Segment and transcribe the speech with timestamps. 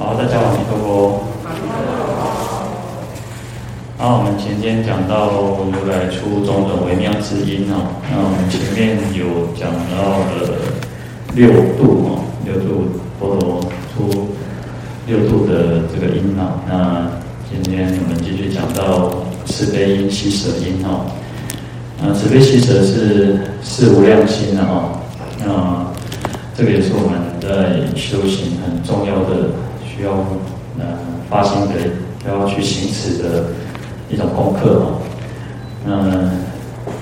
[0.00, 1.20] 好，大家好，阿弥陀佛。
[3.98, 10.56] 好，我们前天讲到如来出种种微妙之音哦，那我们前面有讲到了
[11.34, 13.60] 六度哦，六度佛陀
[13.92, 14.28] 出
[15.06, 17.06] 六度的这个音哦，那
[17.52, 19.12] 今天我们继续讲到
[19.44, 21.04] 慈悲因、喜舍音哦，
[22.00, 24.96] 那慈悲喜舍是四无量心的哦，
[25.44, 25.84] 那
[26.56, 29.50] 这个也是我们在修行很重要的
[30.02, 30.12] 要
[30.78, 30.86] 呃
[31.28, 31.74] 发心的
[32.28, 33.44] 要去行持的。
[34.12, 34.98] 一种功课哦，
[35.86, 36.32] 嗯，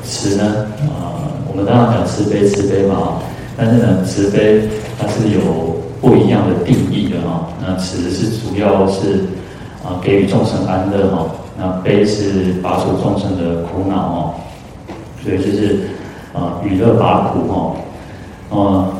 [0.04, 3.14] 慈呢，啊、呃，我们当然讲慈悲慈悲嘛，
[3.56, 5.40] 但是呢，慈悲它是有
[6.02, 7.48] 不一样的定义的啊。
[7.66, 9.24] 那慈是主要是
[9.82, 11.26] 啊给予众生安乐哈，
[11.56, 14.34] 那悲是拔除众生的苦恼哦，
[15.24, 15.88] 所以就是
[16.34, 17.76] 啊与乐拔苦哈，
[18.50, 18.92] 嗯，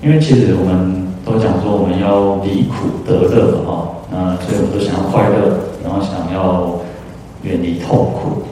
[0.00, 6.80] 因为其实我们都讲说我们要离苦得乐哈，那所以我们都想要快乐，然后想要。
[7.44, 8.42] 远离痛苦，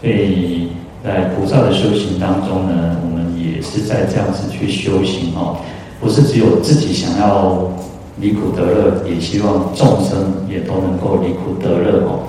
[0.00, 0.70] 所以
[1.04, 5.58] 在菩萨的修行当中呢，我们也是在这样子去修行哦，
[6.00, 7.70] 不是只有自己想要
[8.18, 10.16] 离苦得乐，也希望众生
[10.48, 12.24] 也都能够离苦得乐哦。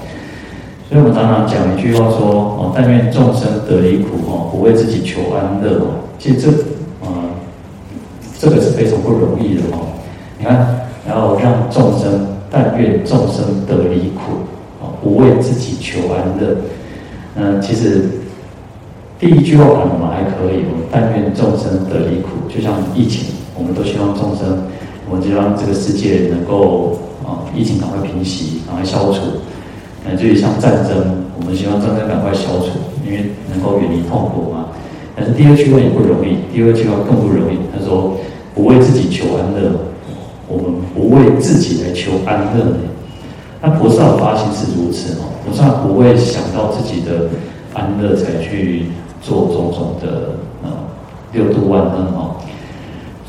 [0.90, 2.28] 所以我们常常讲一句话说
[2.60, 5.88] 哦，但愿众生得离苦哦，不为自己求安乐哦。
[6.20, 6.52] 其实这，
[8.50, 9.88] 这个是非常不容易的哦。
[10.40, 14.46] 你看，然后让众生，但愿众生得离苦。
[15.04, 16.58] 不为自己求安乐，
[17.36, 18.04] 嗯，其实
[19.20, 24.66] 第一句话可能我们还可以，我们但愿众生得离苦，就像疫情，我们都希望众生，
[25.08, 29.22] 我们希望这个世界能够啊，疫情赶快平息，赶快消除。
[30.04, 32.74] 乃至于像战争，我们希望战争赶快消除，
[33.06, 34.66] 因为能够远离痛苦嘛。
[35.16, 37.58] 但是第二句话也不容易，第二句话更不容易。
[37.72, 38.18] 他说
[38.58, 39.70] 不为自己求安乐，
[40.48, 42.74] 我们不为自己来求安乐。
[43.62, 47.30] 那菩萨的发心是如此哦，菩萨不会想到自己的
[47.74, 48.88] 安乐才去
[49.22, 50.70] 做种种的呃
[51.34, 52.38] 六度万恩哦，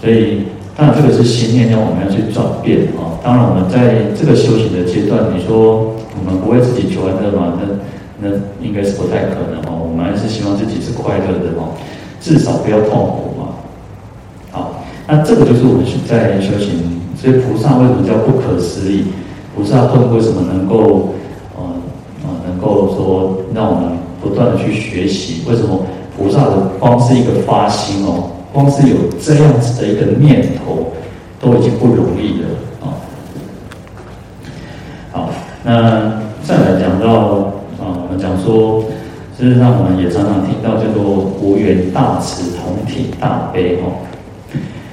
[0.01, 0.45] 所以
[0.75, 3.21] 当然这个是心念要我们要去转变哦。
[3.23, 7.53] 当然我们在这个修行的阶段，你说我们不为自己求安乐嘛？
[7.61, 8.37] 那那
[8.67, 9.77] 应该是不太可能哦。
[9.85, 11.77] 我们还是希望自己是快乐的哦，
[12.19, 13.29] 至少不要痛苦。
[15.11, 19.07] 那这个就是我们在修行，所以菩萨为什么叫不可思议？
[19.57, 21.15] 菩萨道为什么能够，
[21.57, 21.65] 呃
[22.23, 25.43] 呃，能够说让我们不断的去学习？
[25.49, 25.81] 为什么
[26.15, 30.93] 菩萨的光是一个发心哦，光是有这样子的一个念头，
[31.41, 32.49] 都已经不容易了
[32.83, 32.87] 啊。
[35.11, 35.31] 好，
[35.65, 37.09] 那再来讲到
[37.81, 38.85] 啊，我们讲说，
[39.39, 44.05] 事实上我们也常常听到叫做无缘大慈，同体大悲哦。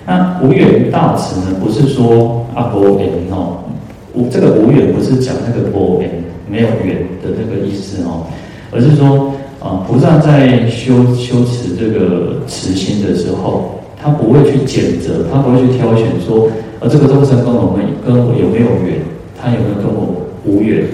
[0.05, 3.57] 那无缘大慈呢，不是说阿婆缘哦。
[4.13, 6.09] 无这个无缘不是讲那个无缘
[6.49, 8.23] 没有缘的那个意思哦，
[8.71, 16.47] 而是说啊，菩萨在修修持这个慈心的时候，他不会去拣择，他不会去挑选说，
[16.79, 19.01] 呃，这个众生跟我们跟我有没有缘，
[19.37, 20.15] 他有没有跟我
[20.45, 20.85] 无缘，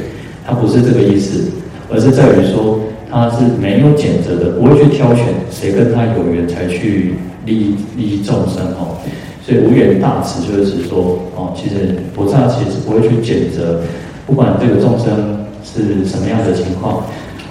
[0.43, 1.51] 他不是这个意思，
[1.93, 2.79] 而是在于说
[3.11, 7.13] 他是没有拣择的，不会去挑选谁跟他有缘才去
[7.45, 8.97] 利益利益众生哦。
[9.43, 13.81] 所以无缘大慈就是指说，哦，其实菩萨其实不会去谴责，
[14.27, 17.03] 不管这个众生是什么样的情况，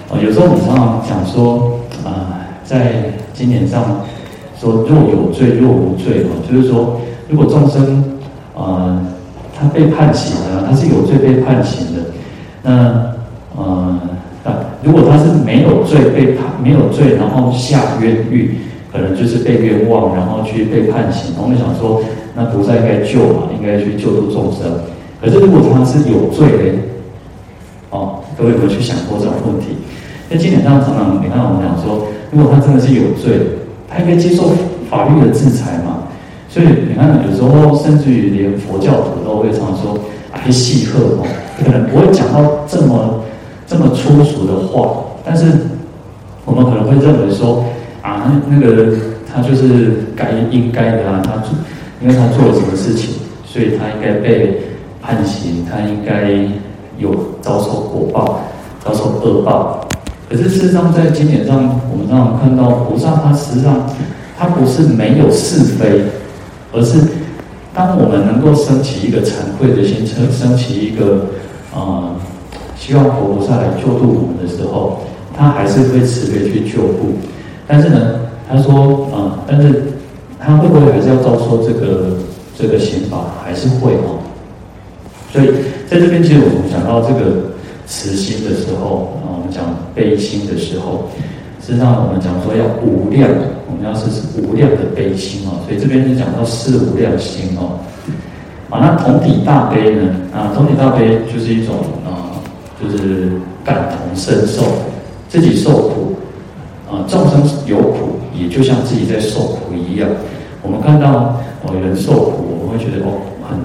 [0.09, 4.03] 哦，有时候我们常常讲说，啊、在经典上
[4.57, 8.05] 说若有罪若无罪哦，就是说，如果众生，
[8.55, 9.05] 呃，
[9.59, 12.03] 他被判刑了，他是有罪被判刑的，
[12.63, 13.17] 那，
[13.57, 13.99] 呃，
[14.85, 18.59] 如果他是没有罪被判没有罪，然后下冤狱。
[18.93, 21.35] 可能就是被冤枉，然后去被判刑。
[21.41, 22.03] 我们想说，
[22.35, 24.67] 那菩萨应该救嘛，应该去救度众生。
[25.21, 26.79] 可是如果他是有罪的，
[27.91, 29.79] 哦，各位有没有去想过这种问题？
[30.29, 33.39] 在经典上常常，你看我们讲说，如果他真的是有罪，
[33.89, 34.51] 他应该接受
[34.91, 36.11] 法律的制裁嘛。
[36.49, 39.99] 所以你看，有时候甚至于连佛教徒都会常说，
[40.33, 41.27] 啊，戏谑哦，
[41.65, 43.23] 可能不会讲到这么
[43.67, 45.47] 这么粗俗的话，但是
[46.45, 47.63] 我们可能会认为说。
[48.03, 48.95] 啊，那个
[49.33, 51.53] 他就是该应该的啊，他做，
[52.01, 53.15] 因为他做了什么事情，
[53.45, 54.63] 所以他应该被
[55.03, 56.31] 判刑，他应该
[56.99, 58.41] 有遭受果报，
[58.85, 59.87] 遭受恶报。
[60.29, 63.87] 可是事实上，在经典上，我们常常看到菩萨，他实际上
[64.39, 66.05] 他不是没有是非，
[66.73, 66.99] 而是
[67.75, 71.27] 当我们能够升起一个惭愧的心，升升起一个
[71.75, 72.17] 啊、呃，
[72.77, 75.03] 希望佛菩萨来救度我们的时候，
[75.37, 77.17] 他还是会慈悲去救度。
[77.71, 78.19] 但是呢，
[78.49, 79.81] 他说啊、但是
[80.41, 82.17] 他会不会还是要遭受这个
[82.59, 83.19] 这个刑罚？
[83.45, 84.19] 还是会哦。
[85.33, 85.47] 所以
[85.89, 87.55] 在这边，其实我们讲到这个
[87.87, 89.63] 慈心的时候啊，我们讲
[89.95, 91.09] 悲心的时候，
[91.65, 93.31] 实际上我们讲说要无量，
[93.69, 94.11] 我们要是
[94.43, 95.63] 无量的悲心哦。
[95.65, 97.79] 所以这边是讲到四无量心哦。
[98.69, 100.11] 啊，那同体大悲呢？
[100.35, 102.35] 啊，同体大悲就是一种啊，
[102.83, 103.31] 就是
[103.65, 104.65] 感同身受，
[105.29, 106.17] 自己受苦
[106.91, 110.09] 啊，众生有苦，也就像自己在受苦一样。
[110.61, 113.57] 我们看到哦，有人受苦，我们会觉得哦，很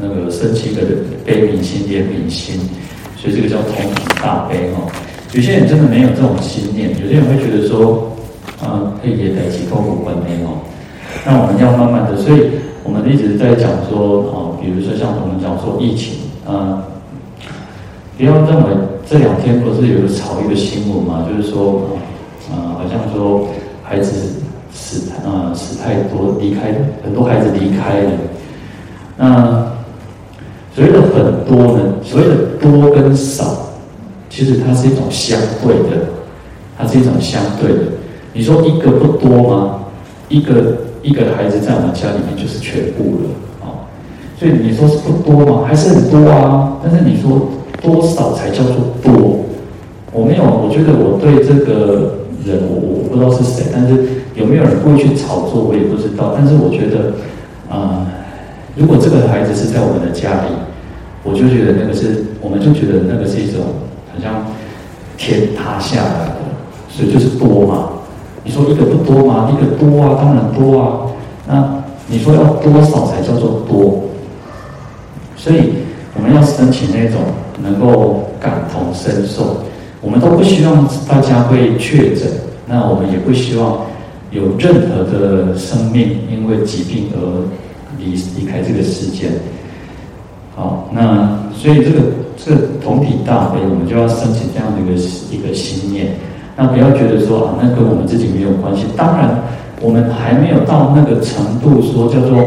[0.00, 0.82] 那个生气的
[1.24, 2.58] 悲悯心、怜悯心，
[3.16, 4.90] 所以这个叫同体大悲哦。
[5.34, 8.10] 有些人真的没有这种心念，有些人会觉得说，
[8.60, 10.48] 啊，可以也得起痛苦本没有。
[11.24, 12.50] 那我们要慢慢的，所以
[12.84, 16.14] 我们一直在讲说，啊，比如说像我们讲说疫情，
[16.44, 16.82] 啊，
[18.16, 18.70] 不要认为
[19.08, 21.82] 这两天不是有炒一个新闻嘛，就是说，
[22.52, 23.48] 啊，好像说
[23.82, 24.12] 孩子
[24.72, 28.10] 死，啊，死太多，离开很多孩子离开了。
[29.16, 29.72] 那
[30.74, 33.58] 所谓的很多呢，所谓的多跟少。
[34.30, 36.06] 其实它是一种相对的，
[36.78, 37.80] 它是一种相对的。
[38.32, 39.80] 你说一个不多吗？
[40.30, 43.28] 一个一个孩子在我们家里面就是全部了
[43.60, 43.84] 啊。
[44.38, 45.64] 所以你说是不多吗？
[45.68, 46.78] 还是很多啊。
[46.82, 47.48] 但是你说
[47.82, 49.40] 多少才叫做多？
[50.10, 53.94] 我没有，我觉得我对这个人，我我不知道是谁，但是
[54.34, 56.34] 有没有人故意去炒作，我也不知道。
[56.36, 57.14] 但是我觉得，
[57.68, 58.06] 啊、
[58.76, 60.48] 如果这个孩子是在我们的家里，
[61.22, 63.62] 我就觉得那个是，我们就觉得那个是一种。
[64.14, 64.44] 好像
[65.16, 66.34] 天塌下来的，
[66.90, 67.88] 所以就是多嘛。
[68.44, 69.50] 你说一个不多吗？
[69.50, 71.08] 一个多啊，当然多啊。
[71.48, 74.02] 那你说要多少才叫做多？
[75.34, 75.72] 所以
[76.14, 77.22] 我们要申请那种
[77.62, 79.64] 能够感同身受。
[80.02, 82.28] 我们都不希望大家会确诊，
[82.66, 83.86] 那我们也不希望
[84.30, 87.18] 有任何的生命因为疾病而
[87.98, 89.28] 离离开这个世界。
[90.54, 92.00] 好，那所以这个。
[92.44, 95.00] 这个同体大悲，我们就要升起这样的一个
[95.30, 96.08] 一个心念。
[96.56, 98.84] 那不要觉得说啊，那跟我们自己没有关系。
[98.96, 99.30] 当然，
[99.80, 102.40] 我们还没有到那个程度，说叫做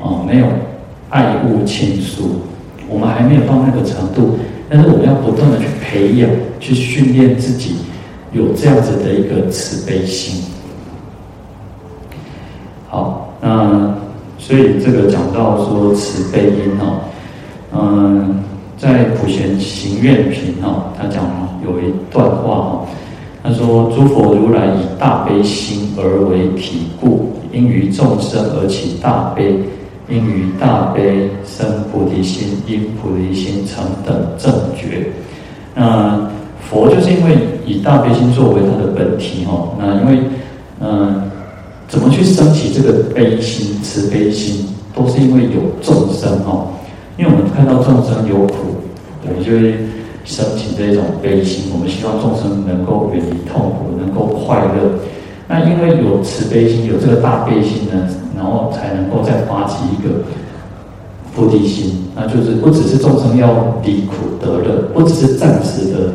[0.00, 0.46] 啊，没有
[1.10, 2.40] 爱物倾诉，
[2.88, 4.38] 我们还没有到那个程度。
[4.72, 7.76] 但是我们要不断的去培养，去训练自己
[8.32, 10.42] 有这样子的一个慈悲心。
[12.88, 13.94] 好，那
[14.38, 17.00] 所以这个讲到说慈悲因哦，
[17.74, 18.38] 嗯。
[18.78, 21.22] 在普贤行愿品哦，他讲
[21.64, 22.86] 有一段话哦，
[23.40, 29.56] 他说：“诸佛如来以大悲心而为体故，应于众生而起大悲，
[30.08, 35.06] 应于大悲生菩提心，因菩提心成等正觉。”
[35.74, 36.30] 那
[36.70, 40.22] 佛就是因为以大悲心作为他的本体哦，那因为
[40.80, 41.30] 嗯，
[41.88, 46.68] 怎么去升起这个悲心、慈悲心，都是因为有众生哦。
[47.18, 48.76] 因为我们看到众生有苦，
[49.26, 49.74] 我们就会
[50.24, 51.70] 升起这种悲心。
[51.72, 54.90] 我们希望众生能够远离痛苦，能够快乐。
[55.46, 58.08] 那因为有慈悲心，有这个大悲心呢，
[58.42, 60.24] 然后才能够再发起一个
[61.32, 62.08] 菩提心。
[62.16, 66.12] 那就是不只是众生要离苦得乐，不只是暂时的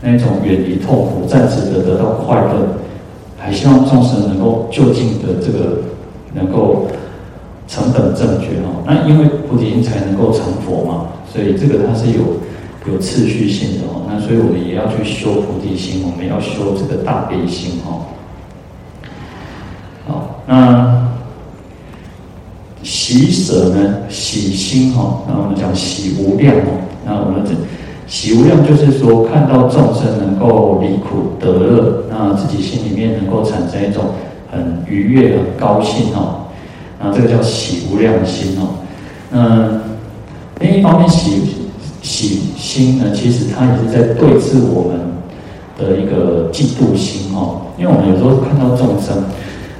[0.00, 2.78] 那种远离痛苦，暂时的得到快乐，
[3.36, 5.80] 还希望众生能够就近的这个
[6.32, 6.86] 能够。
[7.66, 14.02] 成等正觉哦，那因为菩提心才能够成佛嘛，所以这个它是有有次序性的哦。
[14.06, 18.04] 那所以我们也要去修菩提心，我们要修这个大悲心哦。
[20.06, 20.93] 好，那
[23.14, 23.94] 喜舍呢？
[24.08, 26.82] 喜心哈，那我们讲喜无量哦。
[27.06, 27.52] 那我们这
[28.08, 34.06] 喜无量就是说，看到众生能够离苦得乐，那自己心里面能够产生一种
[34.50, 36.46] 很愉悦、很高兴哦。
[37.00, 38.82] 那，这个叫喜无量心哦。
[39.30, 39.80] 嗯，
[40.58, 41.42] 另一方面喜
[42.02, 44.98] 喜心呢，其实它也是在对治我们
[45.78, 47.60] 的一个嫉妒心哦。
[47.78, 49.22] 因为我们有时候看到众生，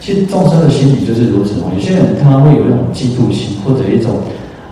[0.04, 1.72] 其实众生的心理就是如此哦。
[1.74, 4.16] 有些人他会有一种嫉妒心，或者一种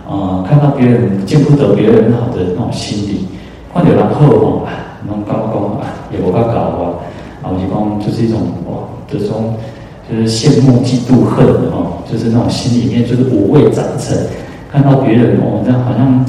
[0.05, 3.25] 啊、呃，看到别人见不得别人好的那种心理。
[3.73, 4.61] 换点然后哦，
[5.07, 7.01] 那种刚刚啊，也不怕搞啊，
[7.41, 9.55] 啊，我讲就是一种哇，这种。
[10.05, 14.15] 就是羡慕、嫉妒、恨的哦，就是那种心里面就是五味杂陈。
[14.69, 16.23] 看到别人哦，这样好像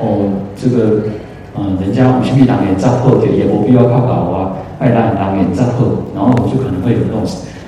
[0.00, 1.02] 哦，这个
[1.58, 7.26] 嗯，人家五星币当年炸破的，也不必要靠搞啊，爱拉当年炸破，然后就可能会有那种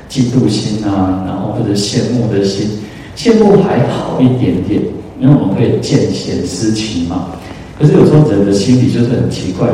[0.08, 2.68] 嫉妒心啊，然后或者羡慕的心。
[3.16, 4.80] 羡慕还好一点点，
[5.20, 7.26] 因为我们可以见贤思齐嘛。
[7.78, 9.68] 可是有时候人的心理就是很奇怪，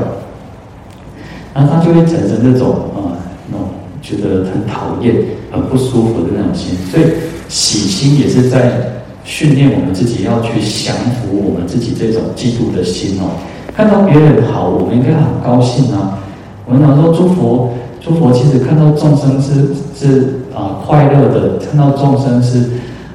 [1.54, 3.16] 然后他就会产生那种啊、
[3.50, 3.68] 那种
[4.02, 5.14] 觉得很讨厌。
[5.54, 7.04] 很不舒服的那种心，所以
[7.48, 13.38] 喜心也是在训练我们自己要去降服我们自己这种嫉妒的心哦。
[13.72, 16.18] 看到别人好，我们应该很高兴啊。
[16.66, 17.72] 我们常说诸佛，
[18.04, 22.70] 诸佛其实看到众生是是啊、快乐的，看到众生是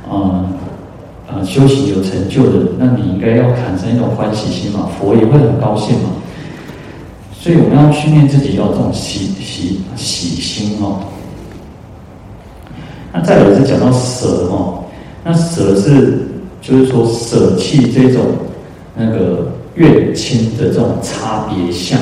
[0.10, 0.50] 啊
[1.28, 6.10] 啊、修行有成就的，那你应该要产生一种欢喜心嘛，佛也会很高兴嘛。
[7.32, 11.02] 所以我们要训练自己要这种喜喜喜心哦。
[13.14, 14.84] 那再有是讲到舍哦，
[15.24, 16.28] 那舍是
[16.62, 18.24] 就是说舍弃这种
[18.96, 21.98] 那个怨亲的这种差别相，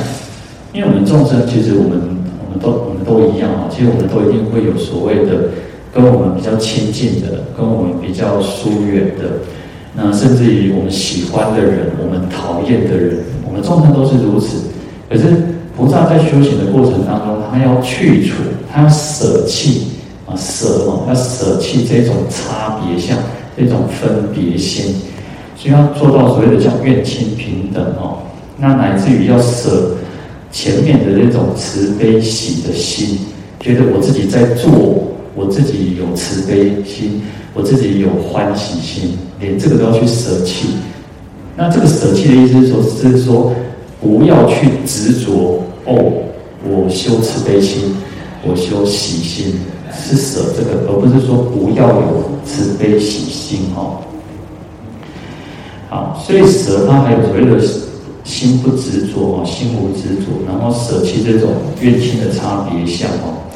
[0.73, 2.16] 因为我们众生其实我们
[2.59, 5.49] 都我们都一样啊，其实我们都一定会有所谓的
[5.93, 9.41] 跟我们比较亲近的，跟我们比较疏远的，
[9.95, 14.57] 那甚至于我们喜欢的人，我们讨厌的人，我们众生都是如此。
[15.09, 15.25] 可是
[15.75, 18.35] 菩萨在修行的过程当中，他要去除，
[18.71, 19.87] 他要舍弃
[20.25, 23.17] 啊舍哦，要舍弃这种差别相，
[23.57, 24.95] 这种分别心，
[25.55, 28.19] 所以要做到所谓的叫愿亲平等哦。
[28.59, 29.91] 那乃至于要舍
[30.51, 33.19] 前面的那种慈悲喜的心，
[33.59, 37.21] 觉得我自己在做，我自己有慈悲心，
[37.53, 40.69] 我自己有欢喜心，连这个都要去舍弃。
[41.55, 43.53] 那这个舍弃的意思是说，是说。
[43.99, 46.13] 不要去执着哦，
[46.63, 47.95] 我修慈悲心，
[48.45, 49.55] 我修喜心，
[49.91, 53.97] 是舍这个，而不是说不要有慈悲喜心哦。
[55.89, 57.59] 好，所以舍它还有所谓的
[58.27, 61.49] 心不执着哦，心无执着，然后舍弃这种
[61.81, 63.47] 怨亲的差别相哦。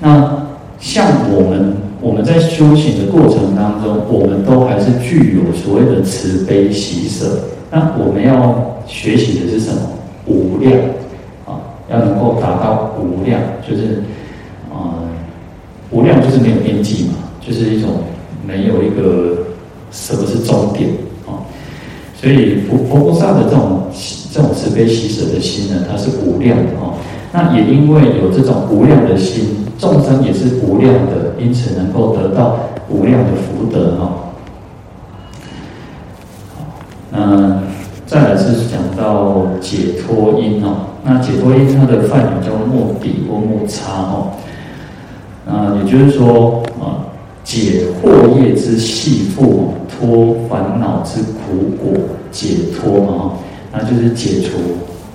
[0.00, 0.48] 那
[0.80, 7.38] 像我们我们在修行的过程当中，我们都还是具有所谓的慈悲喜舍。
[7.70, 8.74] 那我们要。
[8.88, 9.80] 学习的是什么？
[10.26, 10.72] 无量
[11.44, 11.58] 啊，
[11.90, 14.00] 要能够达到无量，就是
[14.72, 14.94] 啊、
[15.90, 17.14] 无量就是没有边际嘛，
[17.44, 17.90] 就是一种
[18.46, 19.38] 没有一个
[19.90, 20.88] 什么是终点。
[22.20, 23.82] 所以佛佛菩萨的这种
[24.32, 26.94] 这种慈悲喜舍的心呢，它是无量的哦。
[27.32, 32.58] 那也因为有这种无量的心，众生也是无量的，因此能够得到
[32.88, 34.12] 无量的福德哈。
[37.12, 37.62] 嗯。
[38.06, 44.30] 再来是讲到解脱因哦，那解脱因它的梵语叫目底或目差哦，
[45.44, 47.02] 啊，也就是说啊，
[47.42, 51.92] 解惑业之系缚，脱烦恼之苦果，
[52.30, 53.32] 解脱嘛，
[53.72, 54.58] 那就是解除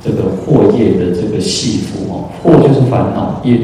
[0.04, 3.60] 这个惑业的这个系缚哦，惑就是烦恼业，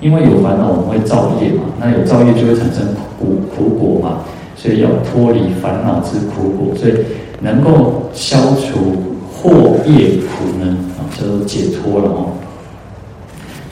[0.00, 2.86] 因为有烦恼我们会造业嘛，那有造业就会产生
[3.18, 4.20] 苦苦果嘛，
[4.56, 6.94] 所以要脱离烦恼之苦果，所以。
[7.42, 8.92] 能够消除
[9.34, 12.26] 惑业苦呢，啊，叫做解脱了哦，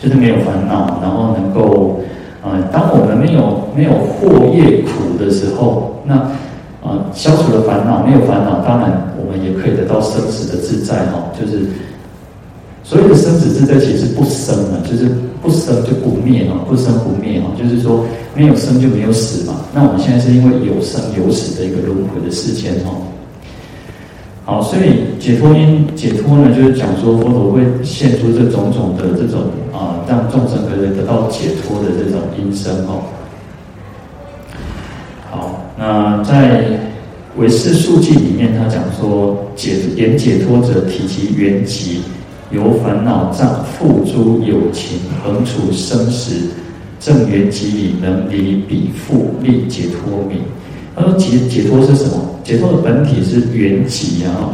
[0.03, 2.01] 就是没有烦恼，然后能够，
[2.43, 6.31] 呃，当我们没有没有惑业苦的时候，那，
[6.83, 11.67] 啊，消除了烦恼，没有烦恼，当然我们也可以得到生死的自在哈，就是
[12.85, 15.11] 所谓的生死自在，其实不生了，就是
[15.43, 18.05] 不生就不灭啊，不生不灭啊，就是说
[18.35, 19.55] 没有生就没有死嘛。
[19.75, 23.03] 那我们现在是因为有生有死的一个轮回的世间哦。
[24.45, 29.43] 好，所以解脱因解脱呢，就是讲说佛陀会现出这种种的这种
[29.75, 33.03] 啊，让众生可以得到解脱的这种因身哦。
[35.79, 36.65] 那在
[37.37, 42.01] 唯识述记里面，他讲说解言解脱者，体其缘集，
[42.51, 46.49] 由烦恼障覆诸有情，横处生死，
[46.99, 50.41] 正缘集理，能离彼覆，立解脱名。
[50.97, 52.25] 他说解解脱是什么？
[52.43, 54.51] 解脱的本体是缘集啊。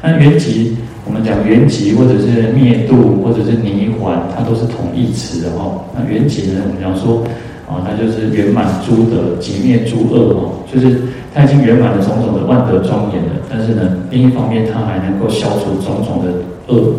[0.00, 5.82] 那缘集，我们讲缘集或者是灭度或者是涅槃，它都是同义词的哦。
[5.96, 7.24] 那缘集呢，我们讲说
[7.66, 11.02] 啊，它就是圆满诸德，寂灭诸恶哦，就是
[11.34, 13.30] 它已经圆满了种种的万德庄严了。
[13.50, 16.32] 但是呢，另一方面，它还能够消除种种的
[16.68, 16.94] 恶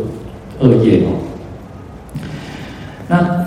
[0.60, 1.10] 恶业哦。
[3.08, 3.46] 那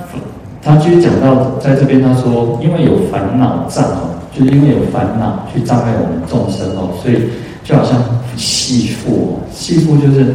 [0.63, 4.11] 他继续讲到，在这边他说，因为有烦恼障哦。
[4.37, 7.31] 就是因为有烦恼去障碍我们众生哦，所以
[7.63, 8.03] 就好像
[8.37, 10.35] 系缚，系缚就是，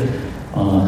[0.56, 0.88] 呃，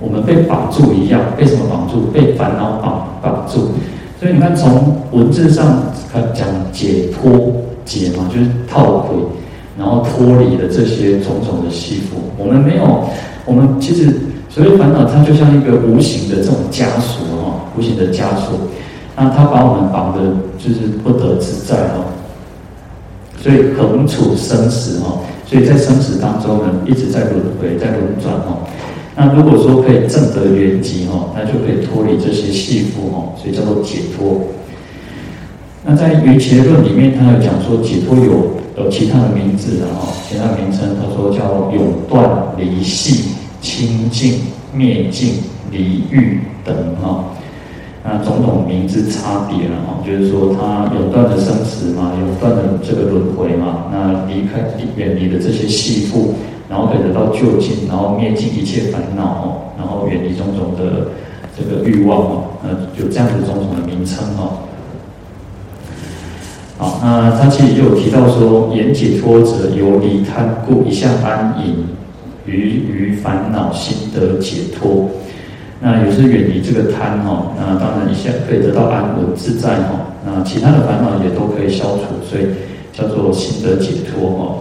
[0.00, 2.06] 我们被绑住一样，被什么绑住？
[2.14, 3.72] 被烦恼绑绑住。
[4.18, 7.52] 所以你看，从文字上他讲解脱
[7.90, 9.16] 解嘛，就是套回，
[9.76, 12.22] 然后脱离了这些种种的系缚。
[12.38, 13.02] 我们没有，
[13.44, 14.14] 我们其实
[14.48, 18.56] 所谓烦恼，它就像一个无形的这种枷锁哦，无形的枷锁，
[19.16, 20.20] 那它把我们绑的，
[20.56, 22.06] 就是不得自在哦。
[23.42, 28.62] 所以横处生死哦，所以在生死当中呢，一直在轮回，在轮转哦。
[29.16, 34.40] 那如果说可以正得缘集哦，那就可以脱离这些戏缚哦，所以叫做解脱。
[35.82, 43.30] 那在《瑜伽论》里面，他有讲说，解脱有有其他的名字的哈，其他名称他说叫永断离系、
[43.62, 44.40] 清净
[44.74, 45.34] 灭尽
[45.70, 47.24] 离欲等哈。
[48.04, 54.60] 那种种名字差别了哈，就是说他永断的生死嘛，永断的这个轮回嘛，那离开
[54.96, 56.32] 远离的这些系缚，
[56.68, 61.08] 然后可以得到究竟，然后灭尽一切烦恼，然后远离种种的
[61.56, 62.70] 这个欲望哦，那
[63.02, 64.68] 有这样子种种的名称哦。
[66.80, 71.84] 好，那他其实也有提到说，言解脱者由离贪故，一向安隐，
[72.46, 75.10] 于于烦恼心得解脱。
[75.82, 82.46] 那也是远离这个贪哈，那当然一下可以得到安稳自在哈，那其他的烦恼也都可以消除，所以
[82.94, 84.56] 叫做心得解脱哈。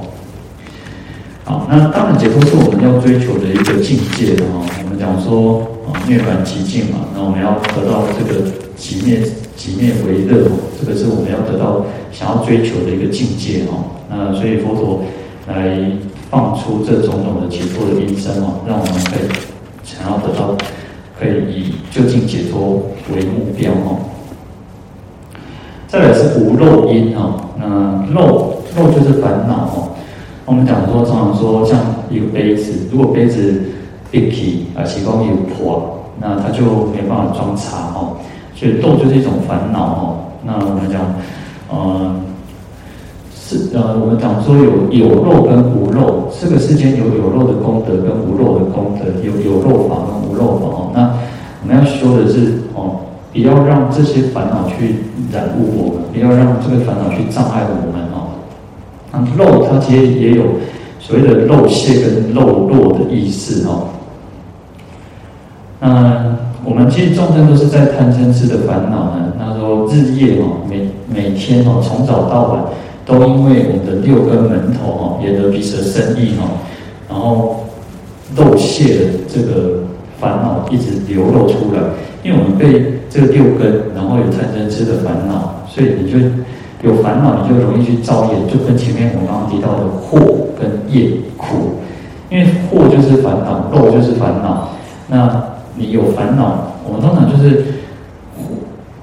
[1.45, 4.65] 好，那当然解脱是我们要追求的一个境界的哈。
[4.83, 8.43] 我们讲说啊，涅槃极境嘛，那我们要得到这个
[8.75, 9.21] 极灭
[9.55, 13.83] 极灭为乐哦，这个是我们要得到想要追求的一个境界哦。
[14.09, 15.01] 那所以佛陀
[15.47, 15.79] 来
[16.29, 19.29] 放出这种种的解脱的音声哦，让我们可以
[19.83, 20.55] 想要得到。
[21.19, 22.81] 可以以究竟解脱
[23.13, 23.99] 为目标哦。
[25.85, 29.89] 再来是无漏因哦，那漏漏就是烦恼哦。
[30.45, 31.77] 我们讲说，常常说，像
[32.09, 33.63] 一个杯子，如果杯子
[34.13, 38.15] 一起啊，其中有破，那它就没办法装茶哦。
[38.55, 40.17] 所以漏就是一种烦恼哦。
[40.45, 41.01] 那我们讲，
[41.71, 42.21] 嗯。
[43.51, 50.91] 是呃，我们讲说有有漏跟无漏，这个世间有有漏的功德跟无漏的功德，有有漏法跟无漏法哦。
[50.93, 51.17] 那
[51.63, 52.97] 我们要修的是哦，
[53.33, 54.97] 不要让这些烦恼去
[55.33, 58.37] 染污我们，不要让这个烦恼去障碍我们哦。
[59.11, 60.43] 那漏它其实也有
[60.99, 63.87] 所谓的漏泄跟漏落的意思哦。
[65.79, 69.25] 那我们其实众生都是在贪嗔痴的烦恼呢。
[69.91, 72.63] 日夜哦，每每天哦，从早到晚。
[73.05, 76.45] 都因为我们的六根门头哈，眼耳鼻舌身意哈，
[77.09, 77.65] 然后
[78.37, 79.79] 漏泄的这个
[80.19, 81.81] 烦恼一直流露出来。
[82.21, 86.19] 因为我们被这个六根，然后有产生吃的烦恼，所以你就
[86.83, 90.19] 有烦恼，你就容易去造业，就跟前面我刚刚提到的祸
[90.59, 91.79] 跟业苦。
[92.29, 94.69] 因为祸就是烦恼，漏就是烦恼。
[95.07, 97.65] 那你有烦恼，我们通常就是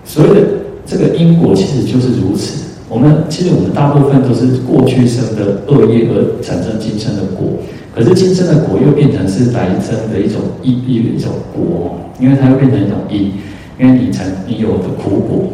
[0.04, 0.46] 所谓的
[0.86, 2.64] 这个因果，其实就是如此。
[2.88, 7.58] 我们其实我们大部分都是过去生的恶业而产生今生的果，
[7.92, 13.32] 可是今生的果又变成是来生的一种因，一种果，因为它又变成一种因，
[13.76, 15.50] 因为你才你有的苦果，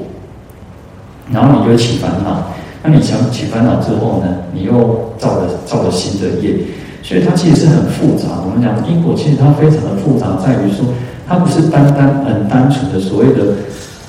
[1.33, 2.53] 然后你就起烦恼，
[2.85, 6.55] 那你想起烦恼之后呢，你又造了造了新的业，
[7.03, 8.45] 所以它其实是很复杂。
[8.45, 10.85] 我们讲因果，其实它非常的复杂，在于说
[11.27, 13.57] 它不是单单很单纯的所谓的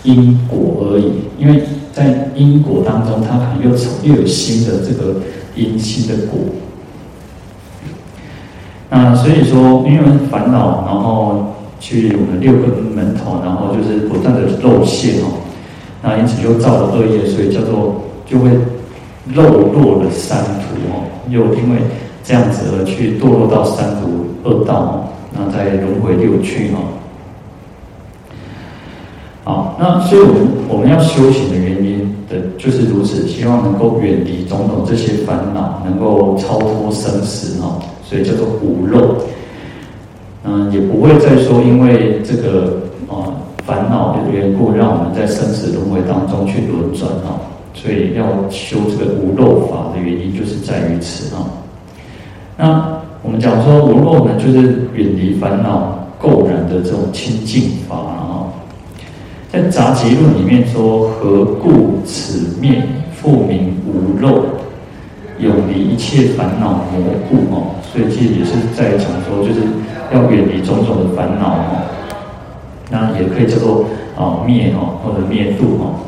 [0.03, 1.63] 因果而已，因为。
[1.93, 3.69] 在因果当中，它可能又
[4.01, 5.17] 又有新的这个
[5.55, 6.39] 因，新的果。
[8.89, 15.45] 那所以说，因为烦恼，然后去我们六根门头，然后就是不断的漏泄哦。
[16.01, 18.49] 那因此又造了恶业，所以叫做就会
[19.35, 21.05] 漏落了三途哦。
[21.29, 21.81] 又因为
[22.23, 25.03] 这样子而去堕落到三途恶道哦，
[25.37, 27.02] 那在轮回六趣哦。
[29.45, 39.17] 好，那所以我们我们要修行的原因的就是如此，希望能够远离种种这些烦恼，能够超脱生死哈，所以叫做无漏。
[40.45, 47.35] 嗯，也不会再说因为这个啊烦恼的缘故，让我们在生死轮回当中去轮转哈。
[47.73, 51.43] 所以要修这个无漏法的原因，就是在于此哈。
[52.55, 58.22] 那我们讲说无漏呢，就是远离烦恼垢染的这种清净法哈。
[59.53, 62.81] 在《杂集论》里面说：“何故此灭
[63.13, 64.45] 复名无漏？
[65.37, 69.61] 永离一切烦恼魔故哦。”所以其实也是在讲说，就是
[70.11, 71.85] 要远离种种的烦恼哦。
[72.89, 73.85] 那也可以叫做
[74.17, 76.01] 啊灭哦，或者灭度哦。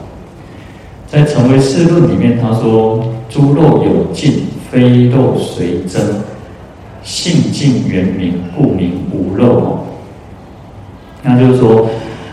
[1.05, 6.01] 在《成为世论》里面，他说：“诸漏有尽，非漏随增，
[7.03, 9.79] 性净圆明，故名无漏哦。”
[11.21, 11.87] 那就是说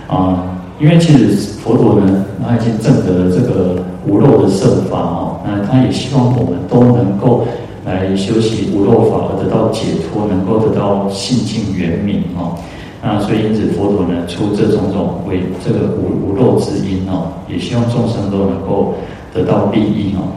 [0.09, 0.48] 啊。
[0.83, 1.29] 因为其实
[1.62, 7.47] 佛陀呢，他已经证得了这个无漏的圣法哦，那他也希望我们都能够
[7.85, 12.59] 来修习无漏法而得到解脱，能够得到性净圆明哦。
[13.01, 18.95] 那所以因此佛陀呢出这种种为这个无无漏之因哦，也希望众生都能够
[19.33, 20.35] 得到利益哦。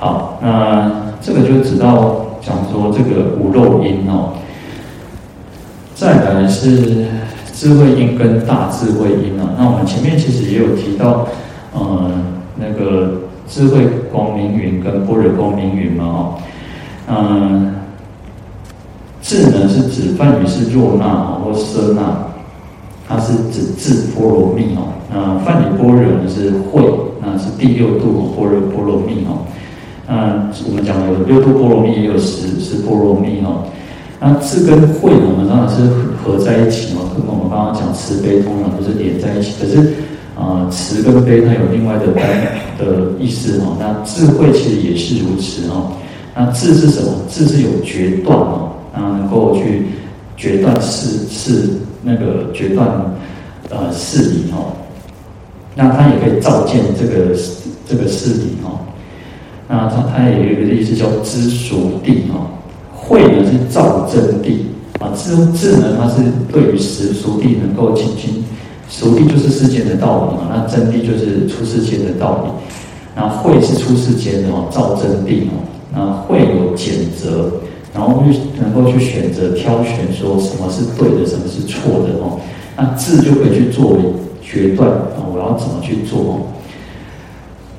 [0.00, 4.32] 好，那这个就直到讲说这个无漏因哦，
[5.94, 7.06] 再来是。
[7.52, 11.26] 智慧因跟大智慧因啊，那我们前面其实也有提到，
[11.74, 12.10] 呃，
[12.56, 16.34] 那个智慧光明云跟般若光明云嘛哦，
[17.08, 17.74] 嗯，
[19.20, 21.04] 智呢是指梵语是若那
[21.44, 22.26] 或舍那，
[23.06, 24.88] 它是指智波罗蜜哦。
[25.12, 26.82] 那梵语般若呢是慧，
[27.20, 29.44] 那是第六度般若波罗蜜哦。
[30.08, 33.64] 那我们讲有六度波罗蜜，也有十十波罗蜜哦。
[34.24, 35.82] 那智跟慧呢，我们当然是
[36.22, 37.00] 合在一起嘛。
[37.12, 39.52] 跟我们刚刚讲慈悲，通常都是连在一起。
[39.60, 39.78] 可是，
[40.38, 42.24] 啊、呃，慈跟悲它有另外的单
[42.78, 43.76] 的意思哈。
[43.80, 45.90] 那智慧其实也是如此哦。
[46.36, 47.12] 那智是什么？
[47.28, 49.86] 智是有决断哦，啊，能够去
[50.36, 52.88] 决断事事那个决断
[53.70, 54.70] 呃事理哦。
[55.74, 57.34] 那它也可以照见这个
[57.88, 58.78] 这个事理哦。
[59.66, 62.46] 那它它也有一个意思叫知熟地哦。
[63.04, 64.58] 慧呢是照真谛
[65.00, 68.44] 啊，智智呢它是对于实熟谛能够清清，
[68.88, 72.50] 熟谛就是世间的道理嘛，那真谛就是出世间的道理。
[73.14, 75.60] 那慧是出世间的哦，照真谛哦。
[75.92, 77.52] 那慧有检择，
[77.92, 82.40] 然后去能够去选择挑选，说什么是对的，什么是错的哦。
[82.74, 83.98] 那智就可以去作为
[84.40, 86.38] 决断啊，我要怎么去做哦？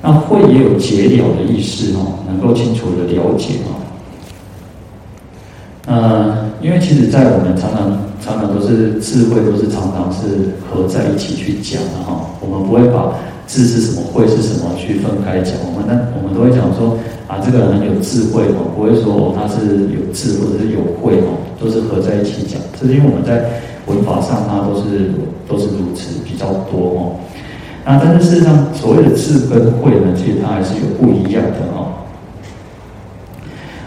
[0.03, 3.81] 那慧也有解了的意思哦，能够清楚的了解哦。
[5.85, 7.91] 呃，因为其实，在我们常常
[8.23, 12.23] 常常都是智慧，都是常常是合在一起去讲的哈。
[12.39, 13.11] 我们不会把
[13.47, 15.53] 智是什么，慧是什么去分开讲。
[15.67, 16.95] 我们那我们都会讲说
[17.27, 22.55] 啊，这个人有智慧哦，不会说哦他是有智或者是有慧哦，都是合在一起讲。
[22.79, 23.43] 这是因为我们在
[23.85, 25.11] 文法上，它都是
[25.47, 27.19] 都是如此比较多哦。
[27.83, 32.02] 那但是事实上，所谓的智跟慧呢，其实它还是有不一样的哦。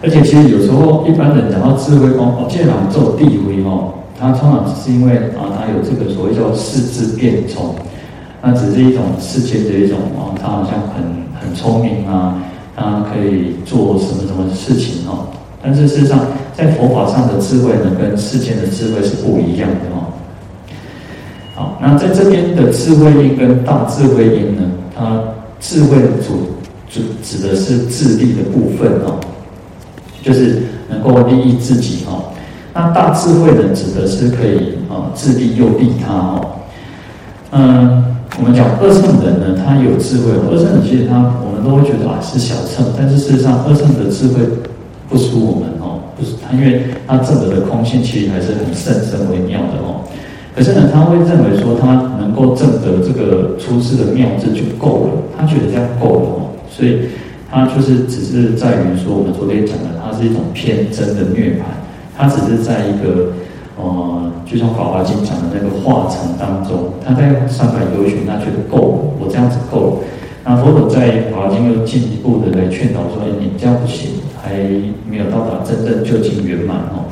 [0.06, 7.74] 而且其实有时候一般人讲到智慧光哦，既然做地位哦，他通常只是因为啊，他有这个所谓叫识智辩聪，
[8.40, 11.02] 那只是一种世间的一种哦，他好像很
[11.34, 12.38] 很聪明啊，
[12.76, 15.26] 他可以做什么什么事情哦。
[15.60, 16.20] 但是事实上，
[16.56, 20.06] 在佛法上的智慧呢，跟世间的智慧是不一样的哦。
[21.56, 24.62] 好，那在这边的智慧音跟大智慧音呢，
[24.96, 25.20] 它
[25.58, 26.54] 智慧主
[26.88, 29.18] 主指的是智力的部分哦。
[30.26, 30.56] 就是
[30.88, 32.20] 能够利益自己哈，
[32.74, 36.48] 那大智慧人，指的是可以啊自利又利他哦。
[37.52, 44.42] 嗯，我们讲二乘人呢，他有智慧，二乘人其实他我们都会觉得啊是小乘，但是事实上二乘的智慧
[45.08, 50.02] 不输我们哦，不是他，因为他证得的空性其实还是很甚深微妙的哦。
[50.56, 56.98] 可是呢，他会认为说他能够证得这个出世的妙智就够了，他觉得这样够了哦，所以。
[57.48, 61.62] 它就是只是在于说，我们昨天讲的，它是一种偏真的涅槃，
[62.16, 63.32] 它只是在一个
[63.78, 69.96] 呃，就像《法华经》讲的那个化城当中，他在上海游巡，他觉得够了，我这样子够了。
[70.44, 74.10] 那佛陀在《法华经》又进一步的来劝导说：“，你这样不行，
[74.42, 74.54] 还
[75.08, 77.06] 没有到达真正究竟圆满哦，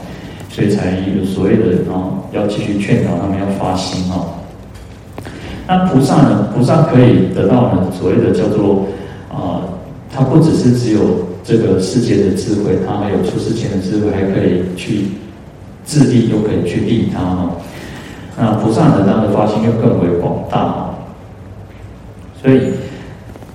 [0.51, 4.43] 所以才有所谓的哦，要继续劝导他们要发心哦。
[5.69, 6.49] 那菩萨呢？
[6.55, 8.87] 菩萨可以得到呢，所谓的叫做。
[10.15, 11.01] 它不只是只有
[11.43, 15.07] 这个世界的智慧，它还有出世间的智慧，还可以去
[15.85, 17.51] 自利，又可以去利他哈。
[18.39, 20.95] 那菩萨呢，他的发心又更为广大。
[22.41, 22.61] 所以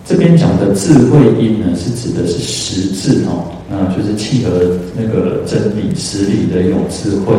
[0.05, 4.51] 这边讲的智慧因呢，是指的是实质哦，那就是契合
[4.95, 7.33] 那个真理实理的一种智慧。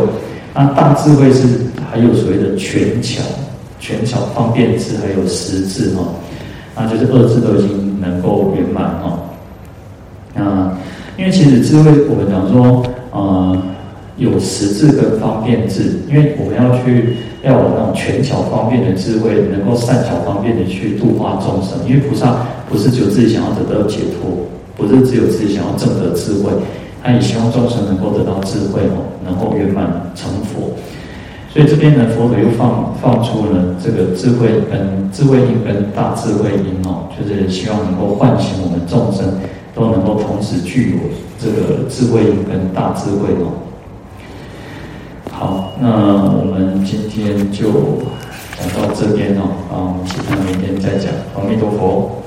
[0.55, 1.47] 那大智慧是
[1.91, 3.23] 还有所谓的权巧、
[3.79, 6.05] 权巧方便智，还有实质哈。
[6.75, 9.19] 那就是二智都已经能够圆满哦。
[10.35, 10.73] 那
[11.19, 13.63] 因为其实智慧，我们讲说，呃，
[14.17, 16.01] 有实智跟方便智。
[16.09, 21.79] 因为我们要去要有那种权巧方便的智慧，能够善巧方便的去度化众生。
[21.87, 26.51] 因为菩萨不是只有自己想要得到解脱，不是只有自己想要证得智慧，
[27.03, 30.73] 他也希望众生能够得到智慧哦，能够圆满成佛。
[31.53, 39.41] 所以这边呢，佛陀又放放出了这个智慧跟智慧音跟大智慧音哦，就是希望能够唤醒我们众生，
[39.75, 40.99] 都能够同时具有
[41.41, 43.51] 这个智慧音跟大智慧哦。
[45.33, 45.89] 好，那
[46.39, 47.65] 我们今天就
[48.57, 51.11] 讲到这边哦，啊，我们其他明天再讲。
[51.35, 52.23] 阿弥陀佛。